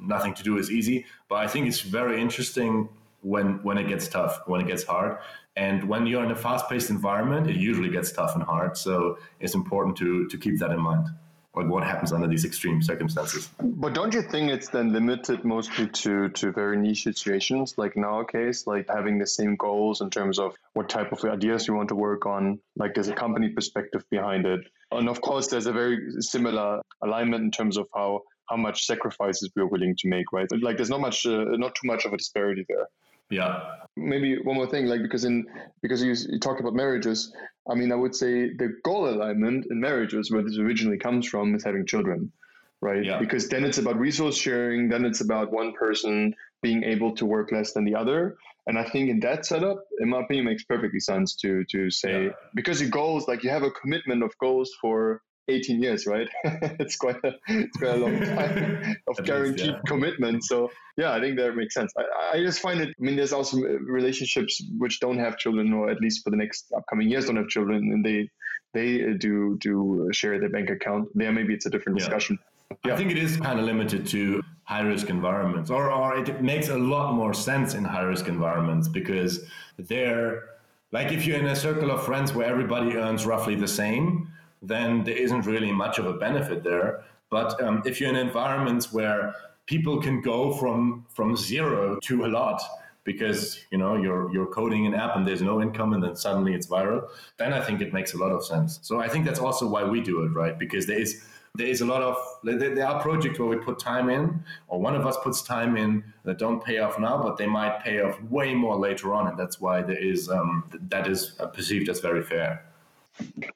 nothing 0.00 0.34
to 0.34 0.42
do 0.42 0.58
is 0.58 0.70
easy. 0.70 1.06
But 1.28 1.36
I 1.36 1.46
think 1.46 1.66
it's 1.66 1.80
very 1.80 2.20
interesting 2.20 2.88
when 3.22 3.62
when 3.62 3.78
it 3.78 3.88
gets 3.88 4.06
tough, 4.08 4.42
when 4.46 4.60
it 4.60 4.66
gets 4.66 4.84
hard. 4.84 5.18
And 5.56 5.84
when 5.84 6.06
you're 6.06 6.24
in 6.24 6.32
a 6.32 6.36
fast-paced 6.36 6.90
environment, 6.90 7.48
it 7.48 7.56
usually 7.56 7.88
gets 7.88 8.12
tough 8.12 8.34
and 8.34 8.42
hard. 8.42 8.76
So 8.76 9.18
it's 9.40 9.54
important 9.54 9.96
to 9.98 10.26
to 10.28 10.38
keep 10.38 10.58
that 10.58 10.70
in 10.70 10.80
mind. 10.80 11.08
Like 11.54 11.68
what 11.68 11.84
happens 11.84 12.12
under 12.12 12.26
these 12.26 12.44
extreme 12.44 12.82
circumstances. 12.82 13.48
But 13.62 13.94
don't 13.94 14.12
you 14.12 14.22
think 14.22 14.50
it's 14.50 14.68
then 14.68 14.92
limited 14.92 15.44
mostly 15.44 15.86
to 15.86 16.28
to 16.30 16.52
very 16.52 16.76
niche 16.76 17.04
situations, 17.04 17.74
like 17.76 17.96
in 17.96 18.04
our 18.04 18.24
case, 18.24 18.66
like 18.66 18.88
having 18.88 19.18
the 19.18 19.26
same 19.26 19.56
goals 19.56 20.00
in 20.00 20.10
terms 20.10 20.38
of 20.38 20.54
what 20.72 20.88
type 20.88 21.12
of 21.12 21.24
ideas 21.24 21.68
you 21.68 21.74
want 21.74 21.88
to 21.90 21.94
work 21.94 22.26
on? 22.26 22.58
Like 22.76 22.94
there's 22.94 23.08
a 23.08 23.14
company 23.14 23.50
perspective 23.50 24.04
behind 24.10 24.46
it, 24.46 24.60
and 24.90 25.08
of 25.08 25.20
course 25.20 25.46
there's 25.48 25.66
a 25.66 25.72
very 25.72 26.20
similar 26.20 26.82
alignment 27.02 27.44
in 27.44 27.50
terms 27.50 27.76
of 27.76 27.86
how 27.94 28.22
how 28.48 28.56
much 28.56 28.86
sacrifices 28.86 29.50
we're 29.56 29.66
willing 29.66 29.96
to 29.96 30.08
make, 30.08 30.32
right? 30.32 30.46
Like 30.60 30.76
there's 30.76 30.90
not 30.90 31.00
much, 31.00 31.24
uh, 31.26 31.44
not 31.56 31.74
too 31.74 31.86
much 31.86 32.04
of 32.04 32.12
a 32.12 32.16
disparity 32.16 32.64
there. 32.68 32.88
Yeah. 33.30 33.60
Maybe 33.96 34.38
one 34.38 34.56
more 34.56 34.66
thing, 34.66 34.86
like 34.86 35.02
because 35.02 35.24
in 35.24 35.46
because 35.80 36.02
you, 36.02 36.14
you 36.32 36.40
talked 36.40 36.60
about 36.60 36.74
marriages, 36.74 37.32
I 37.68 37.74
mean, 37.74 37.92
I 37.92 37.94
would 37.94 38.14
say 38.14 38.52
the 38.54 38.76
goal 38.82 39.08
alignment 39.08 39.66
in 39.70 39.80
marriages, 39.80 40.30
where 40.30 40.42
this 40.42 40.58
originally 40.58 40.98
comes 40.98 41.26
from, 41.26 41.54
is 41.54 41.64
having 41.64 41.86
children, 41.86 42.32
right? 42.80 43.04
Yeah. 43.04 43.18
Because 43.18 43.48
then 43.48 43.64
it's 43.64 43.78
about 43.78 43.98
resource 43.98 44.36
sharing. 44.36 44.88
Then 44.88 45.04
it's 45.04 45.20
about 45.20 45.52
one 45.52 45.72
person 45.74 46.34
being 46.60 46.82
able 46.82 47.14
to 47.16 47.26
work 47.26 47.52
less 47.52 47.72
than 47.72 47.84
the 47.84 47.94
other. 47.94 48.36
And 48.66 48.78
I 48.78 48.84
think 48.84 49.10
in 49.10 49.20
that 49.20 49.46
setup, 49.46 49.84
in 50.00 50.08
my 50.08 50.20
opinion, 50.22 50.46
makes 50.46 50.64
perfectly 50.64 51.00
sense 51.00 51.36
to 51.36 51.64
to 51.70 51.90
say 51.90 52.24
yeah. 52.24 52.30
because 52.54 52.80
your 52.80 52.90
goals, 52.90 53.28
like 53.28 53.44
you 53.44 53.50
have 53.50 53.62
a 53.62 53.70
commitment 53.70 54.22
of 54.22 54.36
goals 54.38 54.72
for 54.80 55.22
18 55.48 55.82
years, 55.82 56.06
right? 56.06 56.28
it's 56.44 56.96
quite 56.96 57.16
a 57.24 57.34
it's 57.48 57.76
quite 57.76 57.94
a 57.94 57.96
long 57.96 58.20
time 58.36 58.96
of 59.06 59.24
guaranteed 59.24 59.66
least, 59.66 59.76
yeah. 59.76 59.80
commitment. 59.86 60.44
So 60.44 60.70
yeah, 60.96 61.12
I 61.12 61.20
think 61.20 61.36
that 61.38 61.54
makes 61.54 61.74
sense. 61.74 61.92
I, 61.96 62.36
I 62.36 62.42
just 62.42 62.60
find 62.60 62.80
it. 62.80 62.88
I 62.88 63.02
mean, 63.02 63.16
there's 63.16 63.32
also 63.32 63.58
uh, 63.58 63.78
relationships 63.80 64.62
which 64.78 65.00
don't 65.00 65.18
have 65.18 65.36
children, 65.38 65.72
or 65.72 65.90
at 65.90 66.00
least 66.00 66.24
for 66.24 66.30
the 66.30 66.36
next 66.36 66.72
upcoming 66.76 67.08
years 67.10 67.26
don't 67.26 67.36
have 67.36 67.48
children, 67.48 67.92
and 67.92 68.04
they 68.04 68.30
they 68.72 69.04
uh, 69.04 69.14
do 69.18 69.56
do 69.60 70.08
share 70.12 70.38
their 70.40 70.50
bank 70.50 70.70
account. 70.70 71.08
There, 71.14 71.30
maybe 71.32 71.54
it's 71.54 71.66
a 71.66 71.70
different 71.70 71.98
yeah. 71.98 72.04
discussion. 72.06 72.38
Yeah. 72.84 72.94
I 72.94 72.96
think 72.96 73.10
it 73.10 73.18
is 73.18 73.36
kind 73.36 73.58
of 73.58 73.66
limited 73.66 74.06
to 74.08 74.42
high 74.64 74.80
risk 74.80 75.10
environments, 75.10 75.70
or 75.70 75.92
or 75.92 76.18
it 76.18 76.42
makes 76.42 76.68
a 76.68 76.78
lot 76.78 77.14
more 77.14 77.34
sense 77.34 77.74
in 77.74 77.84
high 77.84 78.02
risk 78.02 78.28
environments 78.28 78.88
because 78.88 79.44
they're 79.78 80.44
like 80.90 81.12
if 81.12 81.26
you're 81.26 81.38
in 81.38 81.46
a 81.46 81.56
circle 81.56 81.90
of 81.90 82.04
friends 82.04 82.32
where 82.32 82.46
everybody 82.46 82.96
earns 82.96 83.26
roughly 83.26 83.54
the 83.56 83.68
same 83.68 84.28
then 84.66 85.04
there 85.04 85.16
isn't 85.16 85.46
really 85.46 85.72
much 85.72 85.98
of 85.98 86.06
a 86.06 86.14
benefit 86.14 86.62
there. 86.62 87.04
But 87.30 87.60
um, 87.62 87.82
if 87.84 88.00
you're 88.00 88.10
in 88.10 88.16
environments 88.16 88.92
where 88.92 89.34
people 89.66 90.00
can 90.00 90.20
go 90.20 90.52
from 90.52 91.06
from 91.08 91.36
zero 91.36 91.98
to 92.04 92.26
a 92.26 92.28
lot 92.28 92.60
because 93.04 93.60
you 93.70 93.78
know 93.78 93.96
you're 93.96 94.32
you're 94.32 94.46
coding 94.46 94.86
an 94.86 94.94
app 94.94 95.16
and 95.16 95.26
there's 95.26 95.42
no 95.42 95.60
income 95.60 95.92
and 95.94 96.02
then 96.02 96.16
suddenly 96.16 96.54
it's 96.54 96.66
viral 96.66 97.06
then 97.38 97.52
i 97.52 97.60
think 97.60 97.80
it 97.80 97.92
makes 97.92 98.14
a 98.14 98.18
lot 98.18 98.30
of 98.30 98.44
sense. 98.44 98.78
So 98.82 99.00
i 99.00 99.08
think 99.08 99.24
that's 99.24 99.40
also 99.40 99.66
why 99.66 99.84
we 99.84 100.00
do 100.00 100.22
it 100.22 100.28
right? 100.28 100.58
Because 100.58 100.86
there 100.86 100.98
is 100.98 101.24
there 101.56 101.68
is 101.68 101.82
a 101.82 101.86
lot 101.86 102.02
of 102.02 102.16
there 102.42 102.86
are 102.86 103.00
projects 103.00 103.38
where 103.38 103.48
we 103.48 103.56
put 103.56 103.78
time 103.78 104.10
in 104.10 104.42
or 104.66 104.80
one 104.80 104.96
of 104.96 105.06
us 105.06 105.16
puts 105.22 105.40
time 105.40 105.76
in 105.76 106.02
that 106.24 106.36
don't 106.36 106.64
pay 106.64 106.78
off 106.78 106.98
now 106.98 107.22
but 107.22 107.36
they 107.36 107.46
might 107.46 107.78
pay 107.80 108.00
off 108.00 108.20
way 108.22 108.54
more 108.54 108.76
later 108.76 109.14
on. 109.14 109.28
And 109.28 109.38
that's 109.38 109.60
why 109.60 109.80
there 109.80 109.96
is 109.96 110.28
um, 110.28 110.64
that 110.88 111.06
is 111.06 111.38
perceived 111.52 111.88
as 111.88 112.00
very 112.00 112.22
fair 112.22 112.64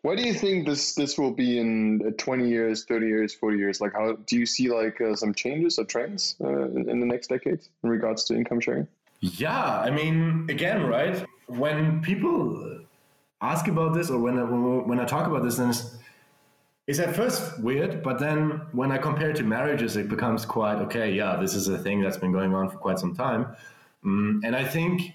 what 0.03 0.17
do 0.17 0.25
you 0.25 0.35
think 0.35 0.67
this 0.67 0.95
this 0.95 1.19
will 1.19 1.33
be 1.33 1.59
in 1.59 2.03
uh, 2.07 2.11
20 2.17 2.49
years, 2.49 2.85
30 2.85 3.07
years, 3.07 3.35
40 3.35 3.59
years? 3.59 3.81
Like, 3.81 3.93
how 3.93 4.13
do 4.27 4.37
you 4.37 4.47
see 4.47 4.71
like 4.71 5.01
uh, 5.01 5.17
some 5.17 5.35
changes 5.35 5.79
or 5.79 5.85
trends 5.85 6.37
uh, 6.41 6.69
in, 6.71 6.89
in 6.89 7.01
the 7.01 7.07
next 7.07 7.29
decade 7.29 7.61
in 7.83 7.91
regards 7.91 8.25
to 8.25 8.35
income 8.35 8.61
sharing? 8.61 8.87
Yeah, 9.21 9.81
I 9.81 9.91
mean, 9.91 10.47
again, 10.49 10.87
right? 10.87 11.25
When 11.47 12.01
people 12.03 12.83
ask 13.41 13.67
about 13.67 13.95
this, 13.95 14.11
or 14.11 14.19
when 14.19 14.39
I, 14.39 14.45
when 14.45 15.01
I 15.01 15.05
talk 15.05 15.27
about 15.27 15.43
this, 15.43 15.57
then 15.57 15.71
it's, 15.71 15.97
it's 16.87 17.01
at 17.01 17.17
first 17.17 17.59
weird, 17.61 18.03
but 18.03 18.19
then 18.19 18.63
when 18.73 18.93
I 18.93 18.99
compare 18.99 19.31
it 19.31 19.37
to 19.37 19.43
marriages, 19.43 19.97
it 19.97 20.09
becomes 20.09 20.47
quite 20.47 20.77
okay. 20.77 21.13
Yeah, 21.13 21.37
this 21.37 21.55
is 21.55 21.69
a 21.69 21.79
thing 21.79 22.01
that's 22.01 22.17
been 22.17 22.33
going 22.33 22.55
on 22.55 22.71
for 22.71 22.79
quite 22.79 22.99
some 22.99 23.15
time, 23.15 23.57
mm, 24.05 24.41
and 24.45 24.55
I 24.55 24.65
think 24.65 25.15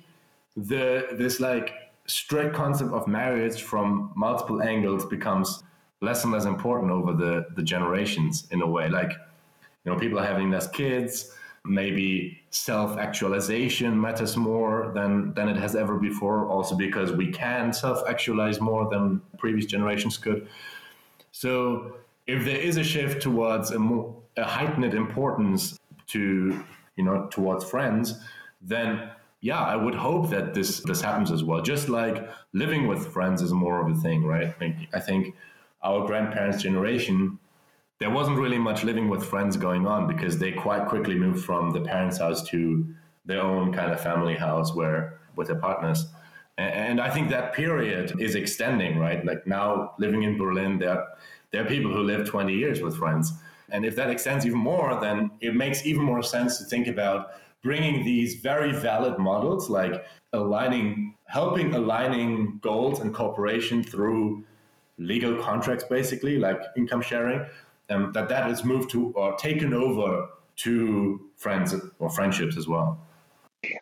the 0.55 1.07
this 1.13 1.39
like 1.39 1.73
strict 2.05 2.53
concept 2.53 2.91
of 2.91 3.07
marriage 3.07 3.61
from 3.61 4.11
multiple 4.15 4.61
angles 4.61 5.05
becomes 5.05 5.63
less 6.01 6.23
and 6.23 6.33
less 6.33 6.45
important 6.45 6.91
over 6.91 7.13
the 7.13 7.45
the 7.55 7.63
generations 7.63 8.47
in 8.51 8.61
a 8.61 8.67
way. 8.67 8.89
Like 8.89 9.11
you 9.83 9.91
know 9.91 9.97
people 9.97 10.19
are 10.19 10.25
having 10.25 10.49
less 10.51 10.67
kids 10.69 11.33
maybe 11.65 12.41
self-actualization 12.49 13.99
matters 13.99 14.35
more 14.35 14.91
than 14.93 15.33
than 15.33 15.47
it 15.47 15.55
has 15.55 15.75
ever 15.75 15.97
before 15.97 16.47
also 16.47 16.75
because 16.75 17.11
we 17.11 17.31
can 17.31 17.71
self-actualize 17.71 18.59
more 18.59 18.89
than 18.89 19.21
previous 19.37 19.65
generations 19.65 20.17
could. 20.17 20.47
So 21.31 21.95
if 22.27 22.43
there 22.43 22.57
is 22.57 22.77
a 22.77 22.83
shift 22.83 23.21
towards 23.21 23.71
a 23.71 23.79
more 23.79 24.15
a 24.35 24.43
heightened 24.43 24.93
importance 24.93 25.79
to 26.07 26.63
you 26.97 27.03
know 27.03 27.27
towards 27.31 27.63
friends 27.63 28.19
then 28.61 29.09
yeah 29.43 29.61
i 29.61 29.75
would 29.75 29.93
hope 29.93 30.29
that 30.29 30.55
this 30.55 30.79
this 30.79 31.01
happens 31.01 31.31
as 31.31 31.43
well 31.43 31.61
just 31.61 31.89
like 31.89 32.27
living 32.53 32.87
with 32.87 33.11
friends 33.13 33.41
is 33.41 33.53
more 33.53 33.77
of 33.79 33.87
a 33.95 33.99
thing 34.01 34.25
right 34.25 34.55
i 34.93 34.99
think, 34.99 35.35
our 35.83 36.07
grandparents 36.07 36.63
generation 36.63 37.37
there 37.99 38.09
wasn't 38.09 38.37
really 38.37 38.57
much 38.57 38.83
living 38.83 39.07
with 39.07 39.23
friends 39.23 39.55
going 39.55 39.85
on 39.85 40.07
because 40.07 40.37
they 40.37 40.51
quite 40.51 40.87
quickly 40.87 41.15
moved 41.15 41.45
from 41.45 41.71
the 41.71 41.81
parents' 41.81 42.17
house 42.17 42.41
to 42.49 42.85
their 43.25 43.41
own 43.41 43.71
kind 43.71 43.91
of 43.91 43.99
family 44.01 44.35
house 44.35 44.75
where 44.75 45.19
with 45.35 45.47
their 45.47 45.59
partners. 45.59 46.05
And 46.57 47.01
I 47.01 47.09
think 47.09 47.29
that 47.29 47.53
period 47.53 48.19
is 48.19 48.35
extending, 48.35 48.99
right? 48.99 49.25
Like 49.25 49.47
now 49.47 49.93
living 49.97 50.23
in 50.23 50.37
Berlin, 50.37 50.77
there, 50.77 51.03
there 51.51 51.63
are 51.63 51.67
people 51.67 51.91
who 51.91 52.03
live 52.03 52.27
20 52.27 52.53
years 52.53 52.81
with 52.81 52.95
friends. 52.97 53.33
And 53.69 53.85
if 53.85 53.95
that 53.95 54.09
extends 54.09 54.45
even 54.45 54.59
more, 54.59 54.99
then 54.99 55.31
it 55.39 55.55
makes 55.55 55.85
even 55.85 56.03
more 56.03 56.21
sense 56.21 56.59
to 56.59 56.65
think 56.65 56.87
about 56.87 57.31
bringing 57.63 58.03
these 58.03 58.35
very 58.35 58.71
valid 58.73 59.17
models, 59.17 59.69
like 59.69 60.05
aligning, 60.33 61.15
helping 61.25 61.73
aligning 61.73 62.59
goals 62.61 62.99
and 62.99 63.13
cooperation 63.13 63.83
through 63.83 64.43
legal 64.97 65.41
contracts, 65.41 65.85
basically, 65.85 66.37
like 66.37 66.61
income 66.77 67.01
sharing, 67.01 67.45
um, 67.89 68.11
that 68.13 68.29
that 68.29 68.51
is 68.51 68.63
moved 68.63 68.89
to 68.91 69.11
or 69.15 69.35
taken 69.37 69.73
over 69.73 70.27
to 70.55 71.29
friends 71.35 71.73
or 71.99 72.09
friendships 72.09 72.57
as 72.57 72.67
well. 72.67 72.99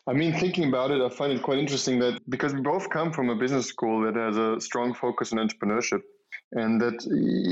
I 0.08 0.14
mean, 0.14 0.34
thinking 0.34 0.70
about 0.70 0.92
it, 0.92 1.02
I 1.02 1.10
find 1.10 1.34
it 1.34 1.42
quite 1.42 1.58
interesting 1.58 2.00
that 2.00 2.22
because 2.30 2.54
we 2.54 2.62
both 2.62 2.90
come 2.90 3.12
from 3.12 3.30
a 3.30 3.36
business 3.36 3.66
school 3.66 4.02
that 4.02 4.16
has 4.16 4.38
a 4.38 4.62
strong 4.62 4.94
focus 4.94 5.34
on 5.34 5.40
entrepreneurship, 5.40 6.02
and 6.54 6.82
that 6.82 7.06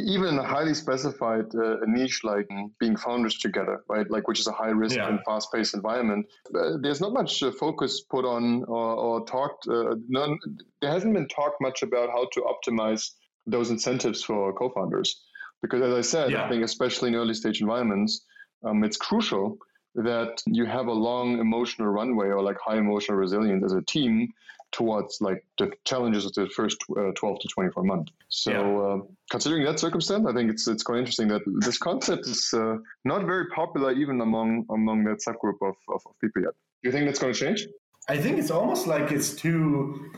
even 0.05 0.37
a 0.37 0.43
highly 0.43 0.73
specified 0.73 1.45
uh, 1.55 1.77
niche 1.87 2.21
like 2.23 2.49
being 2.79 2.97
founders 2.97 3.37
together, 3.37 3.81
right? 3.87 4.09
Like, 4.11 4.27
which 4.27 4.39
is 4.39 4.47
a 4.47 4.51
high 4.51 4.71
risk 4.71 4.97
yeah. 4.97 5.07
and 5.07 5.19
fast 5.25 5.53
paced 5.53 5.73
environment, 5.73 6.27
uh, 6.53 6.77
there's 6.81 6.99
not 6.99 7.13
much 7.13 7.41
uh, 7.41 7.51
focus 7.51 8.01
put 8.01 8.25
on 8.25 8.63
or, 8.65 8.95
or 8.95 9.25
talked, 9.25 9.67
uh, 9.67 9.95
none, 10.09 10.37
there 10.81 10.91
hasn't 10.91 11.13
been 11.13 11.27
talked 11.29 11.61
much 11.61 11.81
about 11.81 12.09
how 12.09 12.27
to 12.33 12.41
optimize 12.41 13.11
those 13.47 13.69
incentives 13.69 14.21
for 14.21 14.51
co 14.53 14.69
founders. 14.69 15.21
Because 15.61 15.81
as 15.81 15.93
I 15.93 16.01
said, 16.01 16.31
yeah. 16.31 16.45
I 16.45 16.49
think 16.49 16.63
especially 16.63 17.09
in 17.09 17.15
early 17.15 17.33
stage 17.33 17.61
environments, 17.61 18.25
um, 18.65 18.83
it's 18.83 18.97
crucial 18.97 19.57
that 19.95 20.41
you 20.45 20.65
have 20.65 20.87
a 20.87 20.93
long 20.93 21.39
emotional 21.39 21.87
runway 21.87 22.27
or 22.27 22.41
like 22.41 22.57
high 22.63 22.77
emotional 22.77 23.17
resilience 23.17 23.63
as 23.63 23.73
a 23.73 23.81
team 23.81 24.29
towards 24.71 25.19
like 25.21 25.45
the 25.57 25.71
challenges 25.85 26.25
of 26.25 26.33
the 26.33 26.47
first 26.49 26.77
uh, 26.97 27.11
12 27.15 27.39
to 27.39 27.47
24 27.47 27.83
months. 27.83 28.11
So 28.29 28.51
yeah. 28.51 28.59
uh, 28.59 28.97
considering 29.31 29.65
that 29.65 29.79
circumstance, 29.79 30.25
I 30.27 30.33
think 30.33 30.51
it's 30.51 30.67
it's 30.67 30.83
quite 30.83 30.99
interesting 30.99 31.27
that 31.29 31.41
this 31.59 31.77
concept 31.77 32.27
is 32.27 32.53
uh, 32.53 32.77
not 33.05 33.25
very 33.25 33.47
popular 33.47 33.91
even 33.91 34.21
among 34.21 34.65
among 34.69 35.03
that 35.05 35.19
subgroup 35.27 35.57
of, 35.61 35.75
of, 35.89 36.01
of 36.05 36.19
people 36.21 36.43
yet. 36.43 36.53
Do 36.81 36.89
you 36.89 36.91
think 36.91 37.05
that's 37.05 37.19
going 37.19 37.33
to 37.33 37.39
change? 37.39 37.67
I 38.07 38.17
think 38.17 38.39
it's 38.39 38.51
almost 38.51 38.87
like 38.87 39.11
it's 39.11 39.33
too 39.33 40.11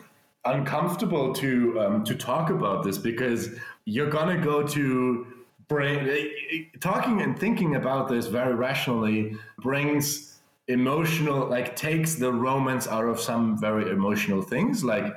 uncomfortable 0.46 1.34
to 1.34 1.80
um, 1.80 2.04
to 2.06 2.16
talk 2.16 2.50
about 2.50 2.84
this 2.84 2.98
because 2.98 3.50
you're 3.86 4.10
gonna 4.10 4.42
go 4.42 4.66
to 4.68 5.28
bring 5.68 6.30
talking 6.80 7.22
and 7.22 7.40
thinking 7.40 7.76
about 7.76 8.10
this 8.10 8.28
very 8.28 8.54
rationally 8.54 9.36
brings 9.60 10.31
emotional 10.72 11.48
like 11.48 11.76
takes 11.76 12.16
the 12.16 12.32
romance 12.32 12.88
out 12.88 13.06
of 13.06 13.20
some 13.20 13.58
very 13.58 13.90
emotional 13.92 14.42
things 14.42 14.84
like 14.84 15.14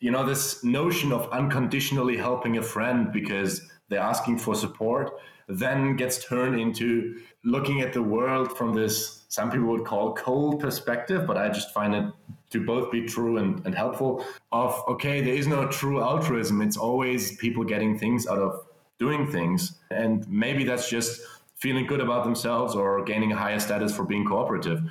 you 0.00 0.10
know 0.10 0.26
this 0.26 0.62
notion 0.64 1.12
of 1.12 1.30
unconditionally 1.30 2.16
helping 2.16 2.58
a 2.58 2.62
friend 2.62 3.12
because 3.12 3.62
they're 3.88 4.00
asking 4.00 4.38
for 4.38 4.54
support 4.54 5.12
then 5.48 5.94
gets 5.96 6.24
turned 6.24 6.58
into 6.58 7.20
looking 7.44 7.80
at 7.80 7.92
the 7.92 8.02
world 8.02 8.56
from 8.56 8.74
this 8.74 9.24
some 9.28 9.50
people 9.50 9.66
would 9.66 9.84
call 9.84 10.14
cold 10.14 10.60
perspective 10.60 11.26
but 11.26 11.36
i 11.36 11.48
just 11.48 11.72
find 11.72 11.94
it 11.94 12.04
to 12.50 12.64
both 12.64 12.92
be 12.92 13.04
true 13.04 13.38
and, 13.38 13.64
and 13.66 13.74
helpful 13.74 14.24
of 14.52 14.80
okay 14.86 15.20
there 15.20 15.34
is 15.34 15.48
no 15.48 15.66
true 15.66 16.00
altruism. 16.00 16.62
It's 16.62 16.76
always 16.76 17.36
people 17.36 17.64
getting 17.64 17.98
things 17.98 18.28
out 18.28 18.38
of 18.38 18.64
doing 18.98 19.26
things. 19.26 19.80
And 19.90 20.26
maybe 20.28 20.64
that's 20.64 20.88
just 20.88 21.20
feeling 21.64 21.86
good 21.86 22.02
about 22.02 22.24
themselves 22.24 22.74
or 22.74 23.02
gaining 23.04 23.32
a 23.32 23.36
higher 23.44 23.58
status 23.58 23.96
for 23.96 24.04
being 24.04 24.22
cooperative. 24.26 24.82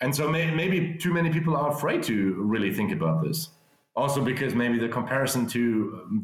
And 0.00 0.16
so 0.16 0.30
may, 0.30 0.50
maybe 0.50 0.94
too 0.94 1.12
many 1.12 1.28
people 1.28 1.54
are 1.54 1.70
afraid 1.70 2.02
to 2.04 2.16
really 2.54 2.72
think 2.72 2.90
about 2.90 3.22
this. 3.22 3.50
Also 3.94 4.24
because 4.24 4.54
maybe 4.54 4.78
the 4.78 4.88
comparison 4.88 5.46
to 5.48 5.60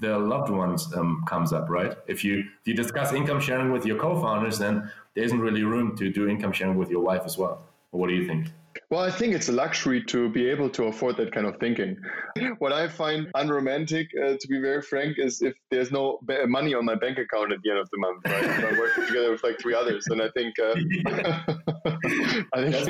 their 0.00 0.16
loved 0.16 0.48
ones 0.48 0.80
um, 0.96 1.22
comes 1.28 1.52
up 1.52 1.68
right? 1.68 1.92
If 2.06 2.24
you 2.24 2.38
if 2.38 2.64
you 2.64 2.74
discuss 2.74 3.12
income 3.12 3.40
sharing 3.48 3.70
with 3.70 3.84
your 3.84 3.98
co-founders 3.98 4.58
then 4.58 4.90
there 5.14 5.24
isn't 5.24 5.42
really 5.46 5.62
room 5.62 5.94
to 5.98 6.04
do 6.10 6.26
income 6.26 6.52
sharing 6.52 6.78
with 6.78 6.90
your 6.94 7.02
wife 7.10 7.24
as 7.26 7.36
well. 7.36 7.56
What 7.90 8.08
do 8.08 8.14
you 8.14 8.26
think 8.26 8.42
well, 8.90 9.02
I 9.02 9.10
think 9.10 9.34
it's 9.34 9.50
a 9.50 9.52
luxury 9.52 10.02
to 10.04 10.30
be 10.30 10.48
able 10.48 10.70
to 10.70 10.84
afford 10.84 11.18
that 11.18 11.32
kind 11.32 11.46
of 11.46 11.56
thinking. 11.58 11.96
What 12.58 12.72
I 12.72 12.88
find 12.88 13.28
unromantic, 13.34 14.08
uh, 14.16 14.36
to 14.40 14.48
be 14.48 14.60
very 14.60 14.80
frank, 14.80 15.18
is 15.18 15.42
if 15.42 15.54
there's 15.70 15.90
no 15.92 16.20
money 16.46 16.72
on 16.74 16.84
my 16.84 16.94
bank 16.94 17.18
account 17.18 17.52
at 17.52 17.58
the 17.62 17.70
end 17.70 17.78
of 17.80 17.90
the 17.90 17.98
month, 17.98 18.22
right? 18.24 18.44
if 18.44 18.72
I'm 18.72 18.78
working 18.78 19.06
together 19.06 19.30
with 19.30 19.42
like 19.44 19.60
three 19.60 19.74
others, 19.74 20.06
and 20.08 20.22
I 20.22 20.30
think, 20.30 20.58
uh, 20.58 20.74
I 22.54 22.70
think 22.70 22.88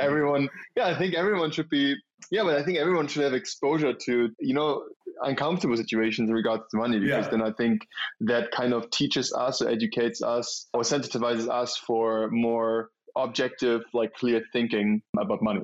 everyone, 0.00 0.48
yeah, 0.76 0.86
I 0.86 0.98
think 0.98 1.14
everyone 1.14 1.50
should 1.50 1.68
be, 1.68 1.94
yeah, 2.30 2.42
but 2.42 2.56
I 2.56 2.64
think 2.64 2.78
everyone 2.78 3.06
should 3.06 3.24
have 3.24 3.34
exposure 3.34 3.92
to, 3.92 4.30
you 4.40 4.54
know, 4.54 4.84
uncomfortable 5.22 5.76
situations 5.76 6.28
in 6.28 6.34
regards 6.34 6.64
to 6.70 6.76
money 6.78 6.98
because 6.98 7.26
yeah. 7.26 7.30
then 7.30 7.42
I 7.42 7.52
think 7.52 7.86
that 8.20 8.50
kind 8.50 8.72
of 8.72 8.90
teaches 8.90 9.32
us 9.32 9.60
or 9.60 9.68
educates 9.68 10.22
us 10.22 10.66
or 10.72 10.80
sensitizes 10.80 11.48
us 11.48 11.76
for 11.76 12.30
more 12.30 12.90
objective, 13.16 13.82
like 13.92 14.14
clear 14.14 14.42
thinking 14.52 15.02
about 15.18 15.42
money. 15.42 15.62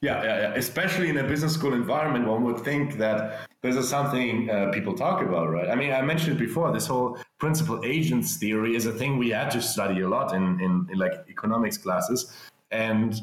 Yeah, 0.00 0.22
yeah, 0.22 0.40
yeah. 0.40 0.54
Especially 0.54 1.08
in 1.08 1.18
a 1.18 1.24
business 1.24 1.54
school 1.54 1.72
environment, 1.72 2.26
one 2.26 2.44
would 2.44 2.60
think 2.60 2.98
that 2.98 3.48
this 3.62 3.74
is 3.74 3.88
something 3.88 4.50
uh, 4.50 4.70
people 4.70 4.94
talk 4.94 5.22
about, 5.22 5.50
right? 5.50 5.68
I 5.68 5.74
mean, 5.74 5.92
I 5.92 6.02
mentioned 6.02 6.38
before. 6.38 6.72
This 6.72 6.86
whole 6.86 7.18
principal 7.38 7.82
agents 7.84 8.36
theory 8.36 8.76
is 8.76 8.86
a 8.86 8.92
thing 8.92 9.18
we 9.18 9.30
had 9.30 9.50
to 9.52 9.62
study 9.62 10.00
a 10.02 10.08
lot 10.08 10.34
in, 10.34 10.60
in, 10.60 10.86
in 10.90 10.98
like 10.98 11.14
economics 11.28 11.78
classes, 11.78 12.32
and 12.70 13.20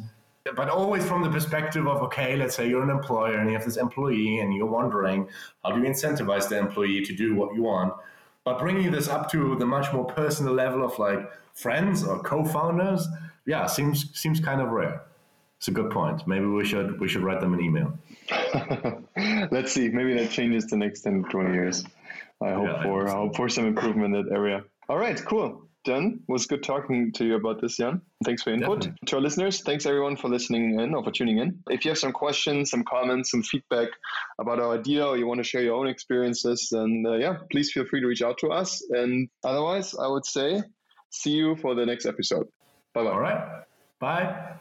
but 0.55 0.69
always 0.69 1.03
from 1.05 1.23
the 1.23 1.29
perspective 1.29 1.87
of 1.87 2.01
okay, 2.03 2.35
let's 2.35 2.55
say 2.55 2.67
you're 2.67 2.83
an 2.83 2.89
employer 2.89 3.37
and 3.37 3.49
you 3.49 3.55
have 3.55 3.65
this 3.65 3.77
employee, 3.77 4.39
and 4.39 4.53
you're 4.53 4.65
wondering 4.65 5.27
how 5.63 5.71
do 5.71 5.81
you 5.81 5.87
incentivize 5.87 6.49
the 6.49 6.57
employee 6.57 7.05
to 7.05 7.13
do 7.15 7.35
what 7.35 7.55
you 7.55 7.63
want. 7.63 7.93
But 8.43 8.59
bringing 8.59 8.91
this 8.91 9.07
up 9.07 9.31
to 9.31 9.55
the 9.55 9.65
much 9.65 9.91
more 9.93 10.05
personal 10.05 10.53
level 10.53 10.83
of 10.83 10.97
like 10.99 11.31
friends 11.53 12.03
or 12.03 12.19
co-founders 12.19 13.07
yeah, 13.45 13.65
seems 13.65 14.17
seems 14.19 14.39
kind 14.39 14.61
of 14.61 14.69
rare. 14.69 15.03
It's 15.57 15.67
a 15.67 15.71
good 15.71 15.91
point. 15.91 16.27
Maybe 16.27 16.45
we 16.45 16.65
should 16.65 16.99
we 16.99 17.07
should 17.07 17.23
write 17.23 17.41
them 17.41 17.53
an 17.53 17.61
email. 17.61 17.97
Let's 19.51 19.71
see. 19.71 19.89
Maybe 19.89 20.13
that 20.15 20.31
changes 20.31 20.65
the 20.67 20.77
next 20.77 21.01
10, 21.01 21.25
20 21.29 21.53
years. 21.53 21.83
I 22.43 22.51
hope 22.51 22.67
yeah, 22.67 22.83
for 22.83 23.07
I, 23.07 23.11
I 23.11 23.15
hope 23.15 23.35
for 23.35 23.49
some 23.49 23.65
improvement 23.65 24.15
in 24.15 24.25
that 24.25 24.31
area. 24.33 24.63
All 24.89 24.97
right, 24.97 25.19
cool. 25.25 25.61
Done. 25.85 26.21
Was 26.27 26.47
good 26.47 26.63
talking 26.63 27.11
to 27.13 27.25
you 27.25 27.35
about 27.35 27.61
this, 27.61 27.77
Jan. 27.77 28.01
Thanks 28.23 28.41
for 28.41 28.49
your 28.49 28.57
input. 28.57 28.79
Definitely. 28.81 29.05
To 29.05 29.15
our 29.17 29.21
listeners, 29.21 29.61
thanks 29.61 29.85
everyone 29.85 30.17
for 30.17 30.29
listening 30.29 30.79
in 30.79 30.95
or 30.95 31.03
for 31.03 31.11
tuning 31.11 31.37
in. 31.37 31.59
If 31.69 31.85
you 31.85 31.91
have 31.91 31.99
some 31.99 32.11
questions, 32.11 32.71
some 32.71 32.83
comments, 32.83 33.29
some 33.29 33.43
feedback 33.43 33.89
about 34.39 34.59
our 34.59 34.73
idea, 34.73 35.05
or 35.05 35.15
you 35.15 35.27
want 35.27 35.39
to 35.39 35.43
share 35.43 35.61
your 35.61 35.75
own 35.75 35.87
experiences, 35.87 36.69
then 36.71 37.03
uh, 37.07 37.13
yeah, 37.13 37.37
please 37.51 37.71
feel 37.71 37.85
free 37.85 38.01
to 38.01 38.07
reach 38.07 38.23
out 38.23 38.39
to 38.39 38.47
us. 38.47 38.83
And 38.89 39.29
otherwise, 39.43 39.93
I 39.93 40.07
would 40.07 40.25
say 40.25 40.63
see 41.11 41.31
you 41.31 41.55
for 41.55 41.75
the 41.75 41.85
next 41.85 42.07
episode. 42.07 42.47
Bye 42.95 43.03
bye. 43.03 43.11
All 43.11 43.19
right. 43.19 43.65
Bye. 43.99 44.57